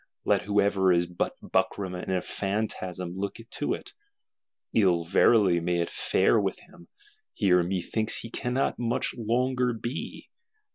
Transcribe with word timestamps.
Let 0.25 0.41
whosoever 0.41 0.91
is 0.91 1.05
but 1.05 1.35
buckram 1.43 1.93
and 1.93 2.11
a 2.11 2.23
phantasm 2.23 3.11
look 3.11 3.35
to 3.35 3.73
it: 3.75 3.93
ill 4.73 5.03
verily 5.03 5.59
may 5.59 5.79
it 5.79 5.91
fare 5.91 6.39
with 6.39 6.57
him; 6.57 6.87
here 7.33 7.61
methinks 7.61 8.21
he 8.21 8.31
cannot 8.31 8.79
much 8.79 9.13
longer 9.15 9.73
be. 9.73 10.31